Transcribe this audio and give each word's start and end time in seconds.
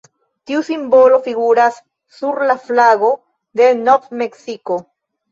Tiu 0.51 0.61
simbolo 0.67 1.17
figuras 1.25 1.75
sur 2.19 2.39
la 2.51 2.55
flago 2.69 3.11
de 3.61 3.67
Nov-Meksiko. 3.83 4.79